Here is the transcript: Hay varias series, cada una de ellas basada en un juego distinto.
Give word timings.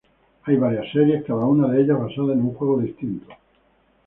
Hay 0.45 0.55
varias 0.55 0.91
series, 0.91 1.23
cada 1.25 1.45
una 1.45 1.67
de 1.67 1.83
ellas 1.83 1.99
basada 1.99 2.33
en 2.33 2.39
un 2.41 2.55
juego 2.55 2.79
distinto. 2.79 3.33